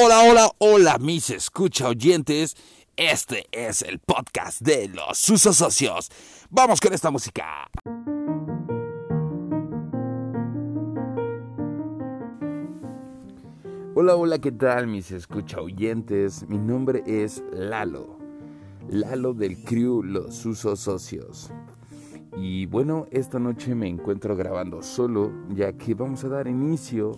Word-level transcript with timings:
Hola, 0.00 0.22
hola, 0.22 0.50
hola, 0.58 0.98
mis 0.98 1.28
escucha 1.28 1.88
oyentes. 1.88 2.56
Este 2.96 3.46
es 3.50 3.82
el 3.82 3.98
podcast 3.98 4.60
de 4.60 4.86
los 4.86 5.18
Susos 5.18 5.56
Socios. 5.56 6.08
Vamos 6.50 6.80
con 6.80 6.92
esta 6.92 7.10
música. 7.10 7.68
Hola, 13.96 14.14
hola, 14.14 14.38
¿qué 14.38 14.52
tal, 14.52 14.86
mis 14.86 15.10
escucha 15.10 15.60
oyentes? 15.60 16.48
Mi 16.48 16.58
nombre 16.58 17.02
es 17.04 17.42
Lalo. 17.50 18.18
Lalo 18.88 19.34
del 19.34 19.64
crew 19.64 20.04
Los 20.04 20.36
Susos 20.36 20.78
Socios. 20.78 21.50
Y 22.36 22.66
bueno, 22.66 23.06
esta 23.10 23.40
noche 23.40 23.74
me 23.74 23.88
encuentro 23.88 24.36
grabando 24.36 24.80
solo, 24.80 25.32
ya 25.56 25.72
que 25.72 25.94
vamos 25.94 26.22
a 26.22 26.28
dar 26.28 26.46
inicio 26.46 27.16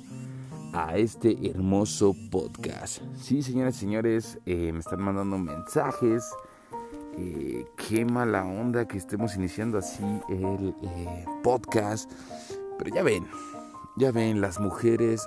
a 0.73 0.97
este 0.97 1.37
hermoso 1.49 2.15
podcast. 2.31 3.03
Sí, 3.17 3.43
señoras 3.43 3.77
y 3.77 3.81
señores, 3.81 4.39
eh, 4.47 4.73
me 4.73 4.81
están 4.81 5.01
mandando 5.01 5.39
mensajes. 5.39 6.25
Eh, 7.17 7.65
qué 7.77 8.05
mala 8.05 8.45
onda 8.45 8.87
que 8.87 8.97
estemos 8.97 9.35
iniciando 9.37 9.79
así 9.79 10.05
el 10.29 10.75
eh, 10.83 11.25
podcast. 11.43 12.11
Pero 12.79 12.95
ya 12.95 13.03
ven, 13.03 13.27
ya 13.97 14.13
ven 14.13 14.41
las 14.41 14.61
mujeres 14.61 15.27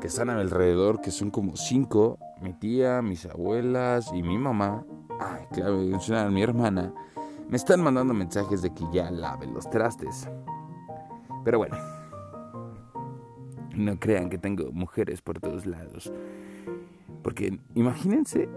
que 0.00 0.06
están 0.06 0.30
a 0.30 0.34
mi 0.34 0.40
alrededor, 0.40 1.00
que 1.00 1.10
son 1.10 1.30
como 1.30 1.56
cinco. 1.56 2.18
Mi 2.40 2.52
tía, 2.52 3.02
mis 3.02 3.26
abuelas 3.26 4.10
y 4.14 4.22
mi 4.22 4.38
mamá. 4.38 4.84
Ay, 5.20 5.46
claro, 5.52 5.78
mi 6.30 6.42
hermana. 6.42 6.92
Me 7.48 7.56
están 7.56 7.82
mandando 7.82 8.14
mensajes 8.14 8.62
de 8.62 8.72
que 8.72 8.84
ya 8.92 9.10
laven 9.10 9.52
los 9.52 9.68
trastes. 9.70 10.28
Pero 11.44 11.58
bueno, 11.58 11.76
no 13.74 13.98
crean 13.98 14.30
que 14.30 14.38
tengo 14.38 14.72
mujeres 14.72 15.22
por 15.22 15.40
todos 15.40 15.66
lados. 15.66 16.12
Porque 17.22 17.58
imagínense. 17.74 18.48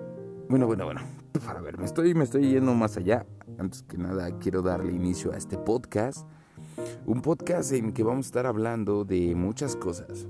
Bueno, 0.50 0.68
bueno, 0.68 0.86
bueno. 0.86 1.02
Para 1.46 1.62
ver, 1.62 1.78
me 1.78 1.86
estoy, 1.86 2.14
me 2.14 2.24
estoy 2.24 2.50
yendo 2.50 2.74
más 2.74 2.98
allá. 2.98 3.26
Antes 3.58 3.84
que 3.84 3.98
nada, 3.98 4.38
quiero 4.40 4.62
darle 4.62 4.94
inicio 4.94 5.34
a 5.34 5.38
este 5.38 5.58
podcast. 5.58 6.28
Un 7.06 7.22
podcast 7.22 7.72
en 7.74 7.94
que 7.94 8.04
vamos 8.04 8.26
a 8.26 8.30
estar 8.30 8.46
hablando 8.46 9.06
de 9.06 9.36
muchas 9.36 9.76
cosas. 9.76 10.28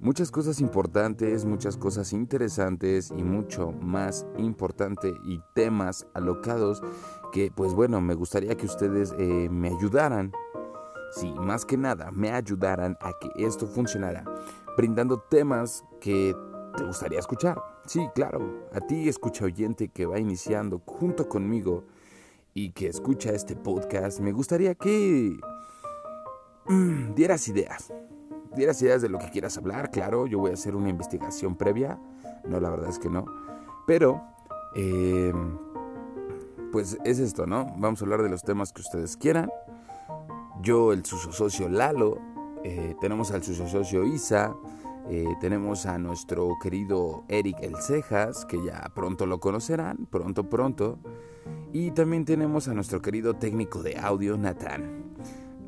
Muchas 0.00 0.30
cosas 0.30 0.60
importantes, 0.60 1.44
muchas 1.44 1.76
cosas 1.76 2.12
interesantes 2.12 3.10
y 3.16 3.22
mucho 3.22 3.72
más 3.72 4.26
importante 4.36 5.14
y 5.24 5.40
temas 5.54 6.06
alocados 6.12 6.82
que 7.32 7.50
pues 7.54 7.72
bueno, 7.72 8.02
me 8.02 8.14
gustaría 8.14 8.54
que 8.54 8.66
ustedes 8.66 9.14
eh, 9.18 9.48
me 9.50 9.68
ayudaran 9.68 10.32
Sí, 11.14 11.32
más 11.32 11.64
que 11.64 11.76
nada 11.76 12.10
me 12.10 12.32
ayudaran 12.32 12.98
a 13.00 13.12
que 13.20 13.30
esto 13.36 13.68
funcionara, 13.68 14.24
brindando 14.76 15.18
temas 15.18 15.84
que 16.00 16.34
te 16.76 16.84
gustaría 16.84 17.20
escuchar. 17.20 17.62
Sí, 17.86 18.08
claro, 18.16 18.66
a 18.72 18.80
ti 18.80 19.08
escucha 19.08 19.44
oyente 19.44 19.88
que 19.88 20.06
va 20.06 20.18
iniciando 20.18 20.82
junto 20.84 21.28
conmigo 21.28 21.84
y 22.52 22.72
que 22.72 22.88
escucha 22.88 23.30
este 23.30 23.54
podcast, 23.54 24.18
me 24.18 24.32
gustaría 24.32 24.74
que 24.74 25.38
mm, 26.66 27.14
dieras 27.14 27.46
ideas. 27.46 27.92
Dieras 28.56 28.82
ideas 28.82 29.00
de 29.00 29.08
lo 29.08 29.18
que 29.18 29.30
quieras 29.30 29.56
hablar, 29.56 29.92
claro, 29.92 30.26
yo 30.26 30.40
voy 30.40 30.50
a 30.50 30.54
hacer 30.54 30.74
una 30.74 30.88
investigación 30.88 31.56
previa, 31.56 31.98
no, 32.44 32.58
la 32.58 32.70
verdad 32.70 32.90
es 32.90 32.98
que 32.98 33.08
no, 33.08 33.24
pero... 33.86 34.20
Em, 34.74 35.58
pues 36.72 36.98
es 37.04 37.20
esto, 37.20 37.46
¿no? 37.46 37.66
Vamos 37.78 38.02
a 38.02 38.04
hablar 38.04 38.20
de 38.20 38.28
los 38.28 38.42
temas 38.42 38.72
que 38.72 38.80
ustedes 38.80 39.16
quieran 39.16 39.48
yo, 40.62 40.92
el 40.92 41.04
socio 41.04 41.68
Lalo, 41.68 42.18
eh, 42.62 42.94
tenemos 43.00 43.30
al 43.30 43.42
socio 43.42 44.04
Isa, 44.04 44.56
eh, 45.10 45.36
tenemos 45.40 45.84
a 45.84 45.98
nuestro 45.98 46.56
querido 46.62 47.24
Eric 47.28 47.58
El 47.60 47.76
Cejas, 47.76 48.46
que 48.46 48.62
ya 48.64 48.90
pronto 48.94 49.26
lo 49.26 49.38
conocerán, 49.38 50.06
pronto, 50.10 50.48
pronto. 50.48 50.98
Y 51.72 51.90
también 51.90 52.24
tenemos 52.24 52.68
a 52.68 52.74
nuestro 52.74 53.02
querido 53.02 53.34
técnico 53.34 53.82
de 53.82 53.98
audio, 53.98 54.38
Natán. 54.38 55.14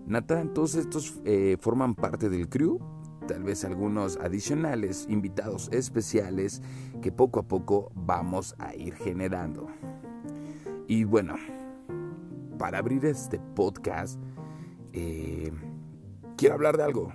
Natán, 0.06 0.54
todos 0.54 0.76
estos 0.76 1.20
eh, 1.24 1.58
forman 1.60 1.94
parte 1.94 2.30
del 2.30 2.48
crew, 2.48 2.78
tal 3.26 3.42
vez 3.42 3.64
algunos 3.64 4.16
adicionales, 4.16 5.04
invitados 5.10 5.68
especiales 5.72 6.62
que 7.02 7.12
poco 7.12 7.40
a 7.40 7.42
poco 7.42 7.90
vamos 7.94 8.54
a 8.58 8.74
ir 8.74 8.94
generando. 8.94 9.66
Y 10.86 11.04
bueno, 11.04 11.34
para 12.56 12.78
abrir 12.78 13.04
este 13.04 13.38
podcast, 13.54 14.18
eh, 14.98 15.52
quiero 16.38 16.54
hablar 16.54 16.78
de 16.78 16.84
algo, 16.84 17.12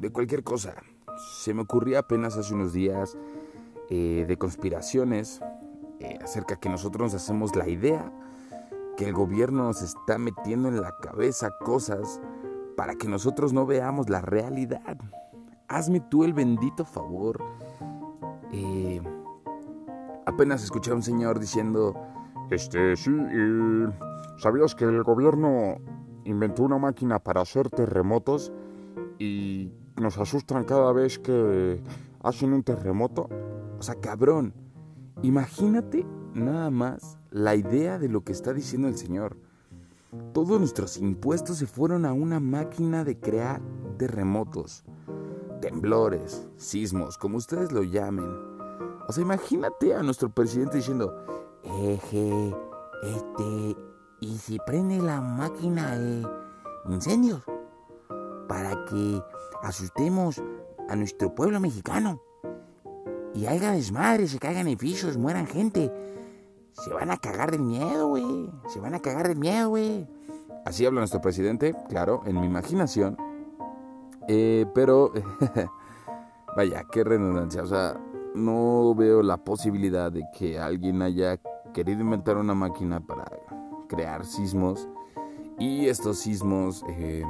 de 0.00 0.10
cualquier 0.10 0.44
cosa. 0.44 0.74
Se 1.40 1.54
me 1.54 1.62
ocurría 1.62 2.00
apenas 2.00 2.36
hace 2.36 2.52
unos 2.52 2.74
días 2.74 3.16
eh, 3.88 4.26
de 4.28 4.36
conspiraciones 4.36 5.40
eh, 5.98 6.18
acerca 6.22 6.56
que 6.56 6.68
nosotros 6.68 7.12
nos 7.12 7.22
hacemos 7.22 7.56
la 7.56 7.68
idea 7.68 8.12
que 8.98 9.06
el 9.06 9.14
gobierno 9.14 9.64
nos 9.64 9.80
está 9.80 10.18
metiendo 10.18 10.68
en 10.68 10.82
la 10.82 10.94
cabeza 11.00 11.48
cosas 11.58 12.20
para 12.76 12.96
que 12.96 13.08
nosotros 13.08 13.54
no 13.54 13.64
veamos 13.64 14.10
la 14.10 14.20
realidad. 14.20 14.98
Hazme 15.68 16.00
tú 16.00 16.24
el 16.24 16.34
bendito 16.34 16.84
favor. 16.84 17.42
apenas 20.26 20.62
escuché 20.62 20.90
a 20.90 20.94
un 20.94 21.02
señor 21.02 21.40
diciendo, 21.40 21.94
este, 22.50 22.94
sí, 22.96 23.10
¿sabías 24.36 24.74
que 24.74 24.84
el 24.84 25.02
gobierno 25.02 25.78
inventó 26.24 26.62
una 26.62 26.78
máquina 26.78 27.18
para 27.18 27.40
hacer 27.40 27.70
terremotos 27.70 28.52
y 29.18 29.70
nos 30.00 30.18
asustan 30.18 30.64
cada 30.64 30.92
vez 30.92 31.18
que 31.18 31.80
hacen 32.22 32.52
un 32.52 32.62
terremoto. 32.62 33.28
O 33.78 33.82
sea, 33.82 33.94
cabrón, 33.96 34.54
imagínate 35.22 36.06
nada 36.34 36.70
más 36.70 37.18
la 37.30 37.54
idea 37.54 37.98
de 37.98 38.08
lo 38.08 38.22
que 38.22 38.32
está 38.32 38.52
diciendo 38.52 38.88
el 38.88 38.96
Señor. 38.96 39.36
Todos 40.32 40.58
nuestros 40.58 40.98
impuestos 40.98 41.56
se 41.58 41.66
fueron 41.66 42.04
a 42.04 42.12
una 42.12 42.38
máquina 42.38 43.02
de 43.04 43.18
crear 43.18 43.62
terremotos, 43.96 44.84
temblores, 45.60 46.46
sismos, 46.56 47.16
como 47.16 47.38
ustedes 47.38 47.72
lo 47.72 47.82
llamen. 47.82 48.30
O 49.08 49.12
sea, 49.12 49.22
imagínate 49.22 49.94
a 49.94 50.02
nuestro 50.02 50.28
presidente 50.30 50.76
diciendo, 50.76 51.14
eje, 51.64 52.54
este, 53.02 53.76
y 54.22 54.38
si 54.38 54.58
prende 54.64 54.98
la 54.98 55.20
máquina 55.20 55.98
de 55.98 56.24
incendios 56.88 57.42
para 58.48 58.84
que 58.84 59.20
asustemos 59.62 60.40
a 60.88 60.94
nuestro 60.94 61.34
pueblo 61.34 61.58
mexicano 61.58 62.22
y 63.34 63.46
haya 63.46 63.72
desmadre, 63.72 64.28
se 64.28 64.38
caigan 64.38 64.68
edificios, 64.68 65.18
mueran 65.18 65.46
gente. 65.46 65.92
Se 66.72 66.92
van 66.92 67.10
a 67.10 67.16
cagar 67.16 67.50
del 67.50 67.62
miedo, 67.62 68.08
güey. 68.08 68.50
Se 68.68 68.78
van 68.78 68.94
a 68.94 69.00
cagar 69.00 69.28
del 69.28 69.38
miedo, 69.38 69.70
güey. 69.70 70.06
Así 70.64 70.86
habla 70.86 71.00
nuestro 71.00 71.20
presidente, 71.20 71.74
claro, 71.88 72.22
en 72.24 72.40
mi 72.40 72.46
imaginación. 72.46 73.16
Eh, 74.28 74.66
pero, 74.74 75.12
vaya, 76.56 76.84
qué 76.92 77.02
redundancia. 77.02 77.62
O 77.62 77.66
sea, 77.66 77.98
no 78.34 78.94
veo 78.94 79.22
la 79.22 79.38
posibilidad 79.38 80.12
de 80.12 80.24
que 80.38 80.58
alguien 80.60 81.02
haya 81.02 81.38
querido 81.72 82.02
inventar 82.02 82.36
una 82.36 82.54
máquina 82.54 83.00
para 83.00 83.24
crear 83.92 84.24
sismos 84.24 84.88
y 85.58 85.86
estos 85.86 86.18
sismos 86.18 86.82
eh, 86.88 87.22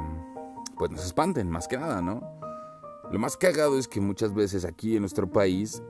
pues 0.77 0.91
nos 0.91 1.05
espanten 1.05 1.49
más 1.49 1.67
que 1.67 1.77
nada, 1.77 2.01
¿no? 2.01 2.21
Lo 3.11 3.19
más 3.19 3.35
cagado 3.35 3.77
es 3.77 3.89
que 3.89 3.99
muchas 3.99 4.33
veces 4.33 4.63
aquí 4.63 4.95
en 4.95 5.01
nuestro 5.01 5.29
país 5.29 5.83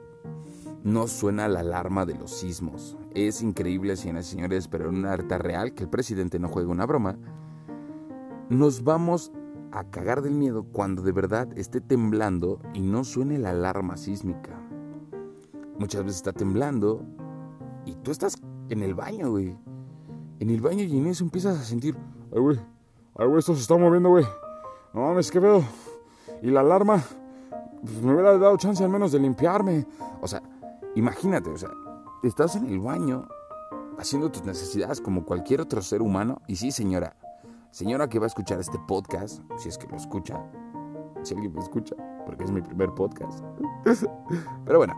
no 0.83 1.07
suena 1.07 1.47
la 1.47 1.59
alarma 1.59 2.05
de 2.05 2.15
los 2.15 2.31
sismos. 2.31 2.97
Es 3.13 3.43
increíble, 3.43 3.95
señoras 3.95 4.27
y 4.27 4.31
señores, 4.31 4.67
pero 4.67 4.89
en 4.89 4.95
una 4.95 5.13
harta 5.13 5.37
real 5.37 5.73
que 5.73 5.83
el 5.83 5.89
presidente 5.89 6.39
no 6.39 6.49
juegue 6.49 6.69
una 6.69 6.87
broma, 6.87 7.17
nos 8.49 8.83
vamos 8.83 9.31
a 9.71 9.83
cagar 9.85 10.23
del 10.23 10.33
miedo 10.33 10.63
cuando 10.63 11.03
de 11.03 11.11
verdad 11.11 11.47
esté 11.55 11.81
temblando 11.81 12.59
y 12.73 12.81
no 12.81 13.03
suene 13.03 13.37
la 13.37 13.51
alarma 13.51 13.95
sísmica. 13.95 14.59
Muchas 15.77 16.03
veces 16.03 16.17
está 16.17 16.33
temblando 16.33 17.05
y 17.85 17.93
tú 17.95 18.09
estás 18.09 18.41
en 18.69 18.81
el 18.81 18.95
baño, 18.95 19.29
güey 19.29 19.55
en 20.39 20.49
el 20.49 20.61
baño 20.61 20.83
y 20.83 20.97
en 20.97 21.07
eso 21.07 21.23
empiezas 21.23 21.57
a 21.59 21.63
sentir, 21.63 21.95
ay, 22.33 22.39
güey, 22.39 22.59
ay, 23.15 23.27
güey, 23.27 23.39
esto 23.39 23.55
se 23.55 23.61
está 23.61 23.77
moviendo, 23.77 24.09
güey. 24.09 24.25
No 24.93 25.01
mames, 25.01 25.31
qué 25.31 25.41
pedo. 25.41 25.63
Y 26.41 26.51
la 26.51 26.59
alarma, 26.59 27.03
pues, 27.81 28.01
me 28.01 28.13
hubiera 28.13 28.37
dado 28.37 28.55
chance 28.57 28.83
al 28.83 28.89
menos 28.89 29.11
de 29.11 29.19
limpiarme. 29.19 29.85
O 30.21 30.27
sea, 30.27 30.41
imagínate, 30.95 31.49
o 31.49 31.57
sea, 31.57 31.69
estás 32.23 32.55
en 32.55 32.67
el 32.67 32.79
baño 32.79 33.27
haciendo 33.97 34.31
tus 34.31 34.43
necesidades 34.43 35.01
como 35.01 35.25
cualquier 35.25 35.61
otro 35.61 35.81
ser 35.81 36.01
humano. 36.01 36.41
Y 36.47 36.55
sí, 36.55 36.71
señora, 36.71 37.15
señora 37.71 38.07
que 38.07 38.19
va 38.19 38.25
a 38.25 38.27
escuchar 38.27 38.59
este 38.59 38.79
podcast, 38.87 39.41
si 39.57 39.69
es 39.69 39.77
que 39.77 39.87
lo 39.87 39.97
escucha, 39.97 40.41
si 41.23 41.33
alguien 41.33 41.53
me 41.53 41.61
escucha, 41.61 41.95
porque 42.25 42.43
es 42.43 42.51
mi 42.51 42.61
primer 42.61 42.93
podcast. 42.93 43.43
Pero 44.65 44.77
bueno, 44.77 44.93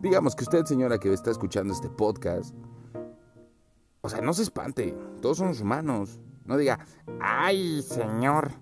digamos 0.00 0.34
que 0.34 0.44
usted, 0.44 0.64
señora 0.64 0.98
que 0.98 1.12
está 1.12 1.30
escuchando 1.30 1.72
este 1.72 1.88
podcast, 1.88 2.54
o 4.08 4.10
sea, 4.10 4.22
no 4.22 4.32
se 4.32 4.40
espante, 4.40 4.96
todos 5.20 5.36
somos 5.36 5.60
humanos. 5.60 6.18
No 6.46 6.56
diga, 6.56 6.78
ay, 7.20 7.82
señor, 7.82 8.52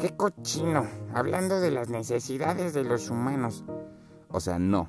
qué 0.00 0.16
cochino, 0.16 0.84
hablando 1.14 1.60
de 1.60 1.70
las 1.70 1.90
necesidades 1.90 2.74
de 2.74 2.82
los 2.82 3.08
humanos. 3.08 3.64
O 4.30 4.40
sea, 4.40 4.58
no. 4.58 4.88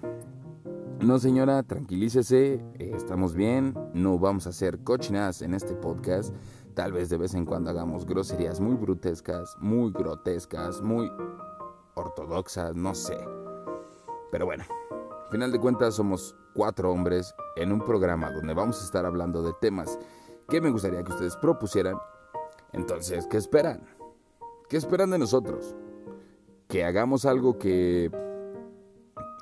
No 1.01 1.19
señora, 1.19 1.61
tranquilícese, 1.61 2.65
estamos 2.79 3.35
bien, 3.35 3.75
no 3.93 4.17
vamos 4.17 4.47
a 4.47 4.49
hacer 4.49 4.79
cochinadas 4.79 5.43
en 5.43 5.53
este 5.53 5.75
podcast. 5.75 6.33
Tal 6.73 6.93
vez 6.93 7.09
de 7.09 7.17
vez 7.17 7.35
en 7.35 7.45
cuando 7.45 7.69
hagamos 7.69 8.07
groserías 8.07 8.59
muy 8.59 8.77
brutescas, 8.77 9.55
muy 9.59 9.91
grotescas, 9.91 10.81
muy 10.81 11.11
ortodoxas, 11.93 12.75
no 12.75 12.95
sé. 12.95 13.19
Pero 14.31 14.47
bueno, 14.47 14.63
final 15.31 15.49
de 15.49 15.59
cuentas 15.59 15.95
somos 15.95 16.35
cuatro 16.53 16.91
hombres 16.91 17.33
en 17.55 17.71
un 17.71 17.79
programa 17.79 18.29
donde 18.31 18.53
vamos 18.53 18.81
a 18.81 18.83
estar 18.83 19.05
hablando 19.05 19.41
de 19.41 19.53
temas 19.61 19.97
que 20.49 20.59
me 20.59 20.69
gustaría 20.69 21.03
que 21.03 21.13
ustedes 21.13 21.37
propusieran. 21.37 21.97
Entonces, 22.73 23.27
¿qué 23.27 23.37
esperan? 23.37 23.85
¿Qué 24.67 24.75
esperan 24.75 25.09
de 25.09 25.17
nosotros? 25.17 25.73
¿Que 26.67 26.83
hagamos 26.83 27.25
algo 27.25 27.57
que 27.57 28.11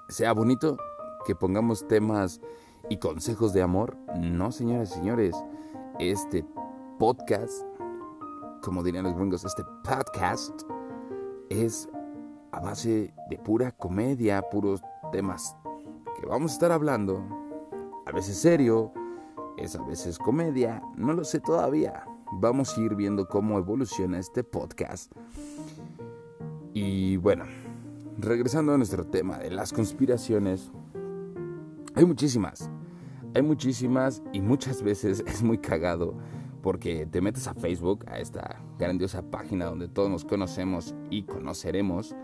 sea 0.09 0.33
bonito? 0.33 0.77
¿Que 1.25 1.33
pongamos 1.33 1.87
temas 1.87 2.39
y 2.87 2.97
consejos 2.97 3.53
de 3.53 3.63
amor? 3.63 3.97
No, 4.19 4.51
señoras 4.51 4.91
y 4.91 4.93
señores. 4.93 5.35
Este 5.97 6.45
podcast, 6.99 7.63
como 8.61 8.83
dirían 8.83 9.05
los 9.05 9.15
gringos, 9.15 9.43
este 9.43 9.63
podcast 9.83 10.61
es 11.49 11.89
a 12.51 12.59
base 12.59 13.11
de 13.27 13.37
pura 13.39 13.71
comedia, 13.71 14.43
puros 14.43 14.81
temas 15.11 15.55
que 16.19 16.25
vamos 16.25 16.51
a 16.51 16.53
estar 16.55 16.71
hablando. 16.71 17.23
A 18.05 18.11
veces 18.11 18.37
serio, 18.37 18.91
es 19.57 19.75
a 19.75 19.83
veces 19.83 20.17
comedia, 20.17 20.81
no 20.95 21.13
lo 21.13 21.23
sé 21.23 21.39
todavía. 21.39 22.05
Vamos 22.33 22.77
a 22.77 22.81
ir 22.81 22.95
viendo 22.95 23.27
cómo 23.27 23.57
evoluciona 23.57 24.19
este 24.19 24.43
podcast. 24.43 25.11
Y 26.73 27.17
bueno, 27.17 27.45
regresando 28.17 28.73
a 28.73 28.77
nuestro 28.77 29.05
tema 29.05 29.37
de 29.37 29.51
las 29.51 29.71
conspiraciones, 29.71 30.71
hay 31.95 32.05
muchísimas, 32.05 32.69
hay 33.33 33.41
muchísimas 33.41 34.21
y 34.33 34.41
muchas 34.41 34.83
veces 34.83 35.21
es 35.27 35.41
muy 35.41 35.57
cagado 35.57 36.15
porque 36.61 37.05
te 37.05 37.21
metes 37.21 37.47
a 37.47 37.53
Facebook, 37.53 38.05
a 38.07 38.19
esta 38.19 38.61
grandiosa 38.77 39.21
página 39.21 39.65
donde 39.65 39.87
todos 39.87 40.09
nos 40.09 40.25
conocemos 40.25 40.93
y 41.09 41.23
conoceremos, 41.23 42.15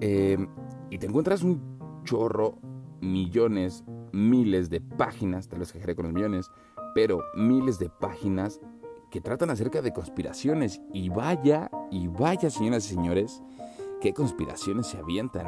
eh, 0.00 0.46
y 0.90 0.98
te 0.98 1.06
encuentras 1.06 1.42
un 1.42 2.02
chorro, 2.04 2.58
millones, 3.00 3.84
miles 4.12 4.70
de 4.70 4.80
páginas, 4.80 5.48
te 5.48 5.56
lo 5.56 5.62
exageré 5.62 5.94
con 5.94 6.06
los 6.06 6.14
millones, 6.14 6.50
pero 6.94 7.22
miles 7.34 7.78
de 7.78 7.88
páginas 7.88 8.60
que 9.10 9.20
tratan 9.20 9.50
acerca 9.50 9.82
de 9.82 9.92
conspiraciones. 9.92 10.80
Y 10.92 11.08
vaya, 11.08 11.70
y 11.90 12.08
vaya, 12.08 12.50
señoras 12.50 12.86
y 12.86 12.94
señores, 12.94 13.42
qué 14.00 14.14
conspiraciones 14.14 14.86
se 14.86 14.98
avientan. 14.98 15.46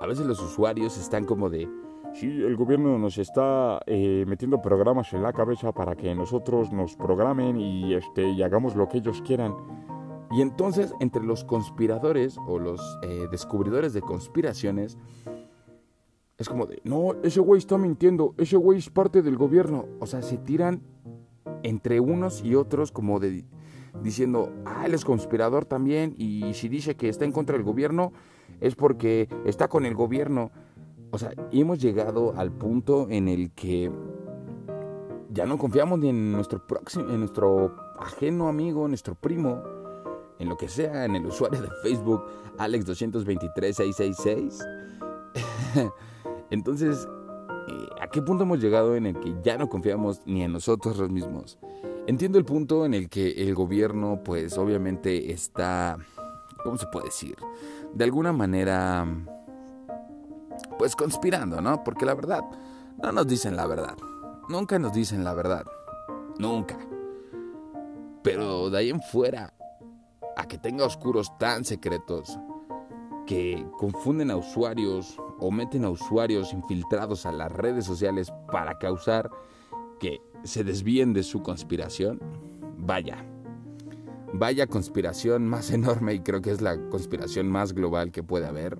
A 0.00 0.06
veces 0.06 0.26
los 0.26 0.40
usuarios 0.40 0.96
están 0.98 1.24
como 1.24 1.50
de, 1.50 1.68
sí, 2.14 2.26
el 2.26 2.56
gobierno 2.56 2.98
nos 2.98 3.18
está 3.18 3.80
eh, 3.86 4.24
metiendo 4.26 4.62
programas 4.62 5.12
en 5.12 5.22
la 5.22 5.32
cabeza 5.32 5.72
para 5.72 5.94
que 5.94 6.14
nosotros 6.14 6.72
nos 6.72 6.96
programen 6.96 7.60
y, 7.60 7.94
este, 7.94 8.42
hagamos 8.42 8.74
lo 8.74 8.88
que 8.88 8.98
ellos 8.98 9.22
quieran. 9.22 9.54
Y 10.32 10.42
entonces, 10.42 10.94
entre 11.00 11.24
los 11.24 11.44
conspiradores 11.44 12.38
o 12.46 12.58
los 12.58 12.80
eh, 13.02 13.26
descubridores 13.30 13.92
de 13.92 14.00
conspiraciones, 14.00 14.96
es 16.40 16.48
como 16.48 16.66
de, 16.66 16.80
no, 16.84 17.14
ese 17.22 17.38
güey 17.38 17.58
está 17.58 17.76
mintiendo, 17.76 18.34
ese 18.38 18.56
güey 18.56 18.78
es 18.78 18.88
parte 18.88 19.20
del 19.20 19.36
gobierno. 19.36 19.84
O 20.00 20.06
sea, 20.06 20.22
se 20.22 20.38
tiran 20.38 20.80
entre 21.62 22.00
unos 22.00 22.42
y 22.42 22.54
otros 22.54 22.92
como 22.92 23.20
de 23.20 23.44
diciendo, 24.02 24.50
ah, 24.64 24.84
él 24.86 24.94
es 24.94 25.04
conspirador 25.04 25.66
también 25.66 26.14
y 26.16 26.54
si 26.54 26.70
dice 26.70 26.94
que 26.94 27.10
está 27.10 27.26
en 27.26 27.32
contra 27.32 27.56
del 27.56 27.64
gobierno 27.64 28.14
es 28.60 28.74
porque 28.74 29.28
está 29.44 29.68
con 29.68 29.84
el 29.84 29.94
gobierno. 29.94 30.50
O 31.10 31.18
sea, 31.18 31.34
hemos 31.52 31.78
llegado 31.78 32.32
al 32.34 32.50
punto 32.50 33.08
en 33.10 33.28
el 33.28 33.50
que 33.50 33.92
ya 35.28 35.44
no 35.44 35.58
confiamos 35.58 35.98
ni 35.98 36.08
en 36.08 36.32
nuestro 36.32 36.66
próximo, 36.66 37.10
en 37.10 37.18
nuestro 37.18 37.76
ajeno 37.98 38.48
amigo, 38.48 38.88
nuestro 38.88 39.14
primo, 39.14 39.62
en 40.38 40.48
lo 40.48 40.56
que 40.56 40.70
sea, 40.70 41.04
en 41.04 41.16
el 41.16 41.26
usuario 41.26 41.60
de 41.60 41.68
Facebook, 41.82 42.24
Alex223666. 42.56 44.64
Entonces, 46.50 47.08
eh, 47.68 47.88
¿a 48.00 48.08
qué 48.08 48.22
punto 48.22 48.44
hemos 48.44 48.60
llegado 48.60 48.96
en 48.96 49.06
el 49.06 49.18
que 49.18 49.34
ya 49.42 49.56
no 49.56 49.68
confiamos 49.68 50.22
ni 50.26 50.42
en 50.42 50.52
nosotros 50.52 51.10
mismos? 51.10 51.58
Entiendo 52.06 52.38
el 52.38 52.44
punto 52.44 52.84
en 52.84 52.94
el 52.94 53.08
que 53.08 53.30
el 53.42 53.54
gobierno, 53.54 54.20
pues 54.24 54.58
obviamente 54.58 55.32
está, 55.32 55.96
¿cómo 56.64 56.76
se 56.76 56.86
puede 56.86 57.06
decir? 57.06 57.36
De 57.94 58.04
alguna 58.04 58.32
manera, 58.32 59.06
pues 60.78 60.96
conspirando, 60.96 61.60
¿no? 61.60 61.84
Porque 61.84 62.06
la 62.06 62.14
verdad, 62.14 62.42
no 63.02 63.12
nos 63.12 63.26
dicen 63.26 63.56
la 63.56 63.66
verdad. 63.66 63.96
Nunca 64.48 64.78
nos 64.78 64.92
dicen 64.92 65.22
la 65.22 65.34
verdad. 65.34 65.64
Nunca. 66.38 66.78
Pero 68.22 68.70
de 68.70 68.78
ahí 68.78 68.90
en 68.90 69.00
fuera, 69.00 69.52
a 70.36 70.48
que 70.48 70.58
tenga 70.58 70.84
oscuros 70.84 71.36
tan 71.38 71.64
secretos 71.64 72.38
que 73.26 73.64
confunden 73.78 74.30
a 74.30 74.36
usuarios 74.36 75.16
o 75.40 75.50
meten 75.50 75.84
a 75.84 75.90
usuarios 75.90 76.52
infiltrados 76.52 77.26
a 77.26 77.32
las 77.32 77.50
redes 77.50 77.84
sociales 77.84 78.32
para 78.50 78.78
causar 78.78 79.30
que 79.98 80.20
se 80.44 80.64
desvíen 80.64 81.12
de 81.12 81.22
su 81.22 81.42
conspiración, 81.42 82.20
vaya, 82.78 83.24
vaya 84.32 84.66
conspiración 84.66 85.46
más 85.46 85.70
enorme 85.72 86.14
y 86.14 86.20
creo 86.20 86.40
que 86.40 86.50
es 86.50 86.60
la 86.60 86.78
conspiración 86.88 87.48
más 87.48 87.72
global 87.72 88.10
que 88.10 88.22
puede 88.22 88.46
haber. 88.46 88.78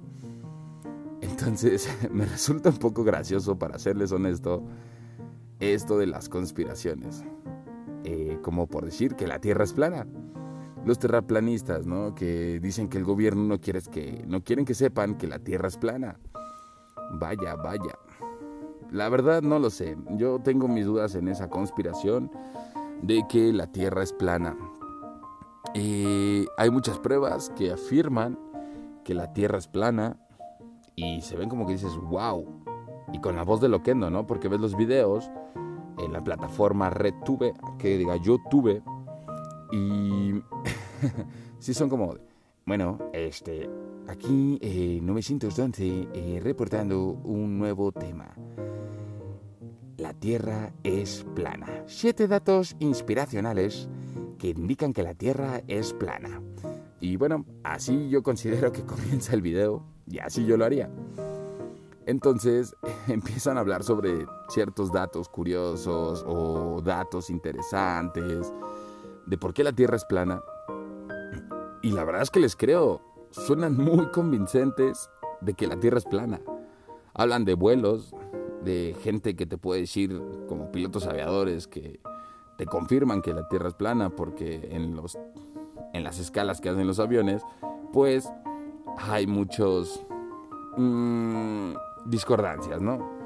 Entonces 1.20 1.88
me 2.10 2.26
resulta 2.26 2.70
un 2.70 2.78
poco 2.78 3.04
gracioso, 3.04 3.58
para 3.58 3.78
serles 3.78 4.12
honesto, 4.12 4.62
esto 5.60 5.98
de 5.98 6.06
las 6.06 6.28
conspiraciones. 6.28 7.24
Eh, 8.04 8.38
como 8.42 8.66
por 8.66 8.86
decir 8.86 9.14
que 9.14 9.26
la 9.26 9.40
Tierra 9.40 9.64
es 9.64 9.72
plana. 9.72 10.06
Los 10.86 10.98
terraplanistas, 10.98 11.86
¿no? 11.86 12.14
Que 12.14 12.58
dicen 12.60 12.88
que 12.88 12.96
el 12.96 13.04
gobierno 13.04 13.42
no 13.44 13.60
quiere 13.60 13.82
que 13.82 14.24
no 14.26 14.42
quieren 14.42 14.64
que 14.64 14.74
sepan 14.74 15.18
que 15.18 15.26
la 15.26 15.38
Tierra 15.38 15.68
es 15.68 15.76
plana. 15.76 16.18
Vaya, 17.12 17.56
vaya. 17.56 17.98
La 18.90 19.08
verdad 19.08 19.42
no 19.42 19.58
lo 19.58 19.70
sé. 19.70 19.96
Yo 20.16 20.40
tengo 20.40 20.68
mis 20.68 20.86
dudas 20.86 21.14
en 21.14 21.28
esa 21.28 21.48
conspiración 21.48 22.30
de 23.02 23.24
que 23.28 23.52
la 23.52 23.66
Tierra 23.66 24.02
es 24.02 24.12
plana. 24.12 24.56
Eh, 25.74 26.46
hay 26.56 26.70
muchas 26.70 26.98
pruebas 26.98 27.50
que 27.50 27.72
afirman 27.72 28.38
que 29.04 29.14
la 29.14 29.32
Tierra 29.32 29.58
es 29.58 29.68
plana 29.68 30.16
y 30.96 31.20
se 31.20 31.36
ven 31.36 31.48
como 31.48 31.66
que 31.66 31.74
dices, 31.74 31.96
wow. 31.96 32.44
Y 33.12 33.20
con 33.20 33.36
la 33.36 33.44
voz 33.44 33.60
de 33.60 33.68
Loquendo, 33.68 34.10
¿no? 34.10 34.26
Porque 34.26 34.48
ves 34.48 34.60
los 34.60 34.76
videos 34.76 35.30
en 35.98 36.12
la 36.12 36.22
plataforma 36.22 36.90
RedTube, 36.90 37.54
que 37.78 37.98
diga 37.98 38.16
YouTube, 38.16 38.82
y 39.72 40.42
sí 41.58 41.74
son 41.74 41.88
como, 41.88 42.14
bueno, 42.70 43.10
este, 43.12 43.68
Aquí 44.06 44.60
eh, 44.60 45.00
912 45.02 46.08
eh, 46.14 46.40
reportando 46.40 47.00
un 47.00 47.58
nuevo 47.58 47.90
tema. 47.90 48.32
La 49.96 50.14
Tierra 50.14 50.72
es 50.84 51.26
plana. 51.34 51.82
Siete 51.86 52.28
datos 52.28 52.76
inspiracionales 52.78 53.88
que 54.38 54.50
indican 54.50 54.92
que 54.92 55.02
la 55.02 55.14
Tierra 55.14 55.62
es 55.66 55.92
plana. 55.92 56.40
Y 57.00 57.16
bueno, 57.16 57.44
así 57.64 58.08
yo 58.08 58.22
considero 58.22 58.70
que 58.70 58.82
comienza 58.86 59.34
el 59.34 59.42
video 59.42 59.84
y 60.06 60.20
así 60.20 60.46
yo 60.46 60.56
lo 60.56 60.64
haría. 60.64 60.88
Entonces 62.06 62.76
empiezan 63.08 63.58
a 63.58 63.62
hablar 63.62 63.82
sobre 63.82 64.26
ciertos 64.48 64.92
datos 64.92 65.28
curiosos 65.28 66.24
o 66.24 66.80
datos 66.82 67.30
interesantes 67.30 68.52
de 69.26 69.38
por 69.38 69.54
qué 69.54 69.64
la 69.64 69.72
Tierra 69.72 69.96
es 69.96 70.04
plana. 70.04 70.40
Y 71.82 71.92
la 71.92 72.04
verdad 72.04 72.22
es 72.22 72.30
que 72.30 72.40
les 72.40 72.56
creo 72.56 73.00
suenan 73.30 73.76
muy 73.76 74.06
convincentes 74.10 75.10
de 75.40 75.54
que 75.54 75.66
la 75.66 75.78
Tierra 75.78 75.98
es 75.98 76.04
plana. 76.04 76.40
Hablan 77.14 77.44
de 77.44 77.54
vuelos, 77.54 78.14
de 78.64 78.96
gente 79.02 79.36
que 79.36 79.46
te 79.46 79.58
puede 79.58 79.82
decir, 79.82 80.20
como 80.48 80.70
pilotos 80.70 81.06
aviadores, 81.06 81.66
que 81.66 82.00
te 82.58 82.66
confirman 82.66 83.22
que 83.22 83.32
la 83.32 83.48
Tierra 83.48 83.68
es 83.68 83.74
plana 83.74 84.10
porque 84.10 84.68
en, 84.72 84.94
los, 84.94 85.18
en 85.92 86.04
las 86.04 86.18
escalas 86.18 86.60
que 86.60 86.68
hacen 86.68 86.86
los 86.86 87.00
aviones, 87.00 87.42
pues 87.92 88.30
hay 88.98 89.26
muchos 89.26 90.04
mm, 90.76 91.72
discordancias, 92.06 92.80
¿no? 92.80 93.18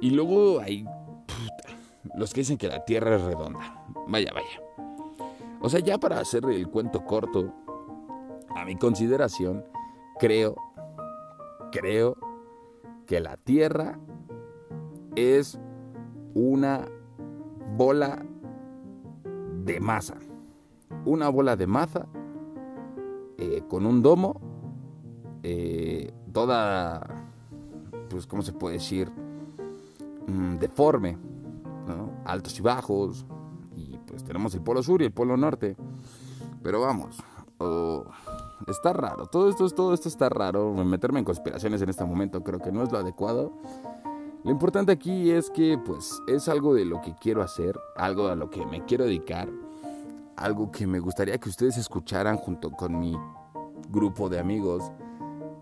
Y 0.00 0.10
luego 0.10 0.60
hay 0.60 0.84
los 2.16 2.32
que 2.32 2.40
dicen 2.40 2.58
que 2.58 2.68
la 2.68 2.84
Tierra 2.84 3.16
es 3.16 3.22
redonda. 3.22 3.84
Vaya, 4.08 4.32
vaya. 4.32 4.88
O 5.60 5.68
sea, 5.68 5.80
ya 5.80 5.98
para 5.98 6.20
hacer 6.20 6.44
el 6.46 6.68
cuento 6.68 7.04
corto, 7.04 7.52
a 8.54 8.64
mi 8.64 8.76
consideración, 8.76 9.64
creo, 10.18 10.56
creo 11.72 12.16
que 13.06 13.20
la 13.20 13.36
Tierra 13.36 13.98
es 15.16 15.58
una 16.34 16.86
bola 17.76 18.24
de 19.64 19.80
masa. 19.80 20.16
Una 21.04 21.28
bola 21.28 21.56
de 21.56 21.66
masa 21.66 22.06
eh, 23.38 23.62
con 23.68 23.86
un 23.86 24.02
domo, 24.02 24.40
eh, 25.42 26.12
toda, 26.32 27.28
pues, 28.08 28.26
¿cómo 28.26 28.42
se 28.42 28.52
puede 28.52 28.74
decir? 28.74 29.10
mm, 30.30 30.56
deforme, 30.58 31.16
altos 32.24 32.58
y 32.58 32.62
bajos, 32.62 33.26
y 33.76 33.98
pues 34.06 34.22
tenemos 34.24 34.54
el 34.54 34.62
polo 34.62 34.82
sur 34.82 35.02
y 35.02 35.06
el 35.06 35.12
polo 35.12 35.36
norte. 35.36 35.76
Pero 36.62 36.80
vamos, 36.80 37.16
está 38.66 38.92
raro, 38.92 39.26
todo 39.26 39.48
esto, 39.48 39.68
todo 39.70 39.94
esto 39.94 40.08
está 40.08 40.28
raro, 40.28 40.72
meterme 40.72 41.20
en 41.20 41.24
conspiraciones 41.24 41.82
en 41.82 41.88
este 41.88 42.04
momento 42.04 42.42
creo 42.42 42.58
que 42.58 42.72
no 42.72 42.82
es 42.82 42.92
lo 42.92 42.98
adecuado. 42.98 43.52
Lo 44.42 44.50
importante 44.50 44.92
aquí 44.92 45.30
es 45.30 45.50
que 45.50 45.76
pues 45.78 46.18
es 46.26 46.48
algo 46.48 46.74
de 46.74 46.86
lo 46.86 47.00
que 47.02 47.14
quiero 47.20 47.42
hacer, 47.42 47.78
algo 47.96 48.28
a 48.28 48.34
lo 48.34 48.48
que 48.48 48.64
me 48.64 48.84
quiero 48.86 49.04
dedicar, 49.04 49.48
algo 50.36 50.70
que 50.70 50.86
me 50.86 50.98
gustaría 50.98 51.38
que 51.38 51.50
ustedes 51.50 51.76
escucharan 51.76 52.38
junto 52.38 52.70
con 52.70 52.98
mi 52.98 53.18
grupo 53.90 54.28
de 54.30 54.38
amigos, 54.38 54.90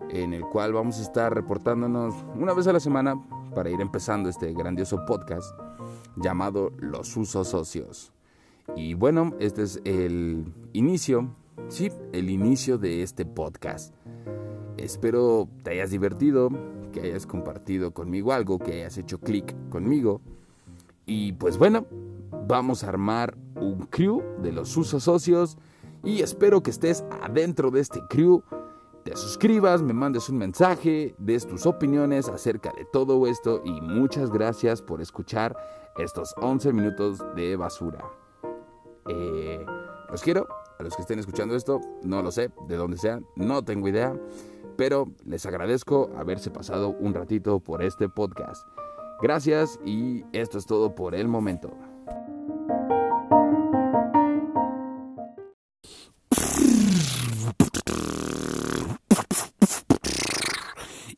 en 0.09 0.33
el 0.33 0.43
cual 0.43 0.73
vamos 0.73 0.97
a 0.99 1.01
estar 1.01 1.33
reportándonos 1.33 2.15
una 2.35 2.53
vez 2.53 2.67
a 2.67 2.73
la 2.73 2.79
semana 2.79 3.21
para 3.53 3.69
ir 3.69 3.81
empezando 3.81 4.29
este 4.29 4.53
grandioso 4.53 5.05
podcast 5.05 5.53
llamado 6.15 6.71
Los 6.77 7.15
Usos 7.17 7.49
Socios. 7.49 8.13
Y 8.75 8.93
bueno, 8.93 9.33
este 9.39 9.63
es 9.63 9.81
el 9.83 10.53
inicio, 10.73 11.35
sí, 11.67 11.91
el 12.13 12.29
inicio 12.29 12.77
de 12.77 13.03
este 13.03 13.25
podcast. 13.25 13.93
Espero 14.77 15.49
te 15.63 15.71
hayas 15.71 15.91
divertido, 15.91 16.49
que 16.91 17.01
hayas 17.01 17.25
compartido 17.25 17.91
conmigo 17.91 18.33
algo, 18.33 18.59
que 18.59 18.73
hayas 18.73 18.97
hecho 18.97 19.19
clic 19.19 19.55
conmigo. 19.69 20.21
Y 21.05 21.33
pues 21.33 21.57
bueno, 21.57 21.85
vamos 22.47 22.83
a 22.83 22.89
armar 22.89 23.37
un 23.55 23.85
crew 23.87 24.23
de 24.41 24.51
los 24.51 24.75
usos 24.77 25.03
socios 25.03 25.57
y 26.03 26.21
espero 26.21 26.63
que 26.63 26.71
estés 26.71 27.03
adentro 27.21 27.71
de 27.71 27.81
este 27.81 27.99
crew. 28.09 28.43
Te 29.03 29.15
suscribas, 29.15 29.81
me 29.81 29.93
mandes 29.93 30.29
un 30.29 30.37
mensaje, 30.37 31.15
des 31.17 31.45
tus 31.45 31.65
opiniones 31.65 32.27
acerca 32.27 32.71
de 32.77 32.85
todo 32.85 33.27
esto 33.27 33.61
y 33.65 33.81
muchas 33.81 34.29
gracias 34.29 34.81
por 34.81 35.01
escuchar 35.01 35.55
estos 35.97 36.33
11 36.41 36.73
minutos 36.73 37.23
de 37.35 37.55
basura. 37.55 38.03
Eh, 39.07 39.65
los 40.09 40.21
quiero, 40.21 40.47
a 40.79 40.83
los 40.83 40.95
que 40.95 41.01
estén 41.03 41.19
escuchando 41.19 41.55
esto, 41.55 41.81
no 42.03 42.23
lo 42.23 42.31
sé, 42.31 42.49
de 42.67 42.75
dónde 42.75 42.97
sean, 42.97 43.25
no 43.35 43.63
tengo 43.63 43.87
idea 43.87 44.15
pero 44.79 45.11
les 45.25 45.45
agradezco 45.45 46.09
haberse 46.15 46.51
pasado 46.51 46.95
un 47.01 47.13
ratito 47.13 47.59
por 47.59 47.83
este 47.83 48.07
podcast. 48.07 48.65
Gracias 49.21 49.77
y 49.85 50.23
esto 50.31 50.57
es 50.57 50.65
todo 50.65 50.95
por 50.95 51.15
el 51.15 51.27
momento. 51.27 51.69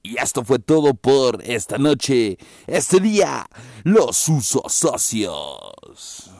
Y 0.02 0.18
esto 0.18 0.44
fue 0.44 0.58
todo 0.58 0.96
por 0.96 1.44
esta 1.44 1.78
noche, 1.78 2.40
este 2.66 3.00
día, 3.00 3.46
los 3.84 4.28
usos 4.28 4.74
socios. 4.74 6.31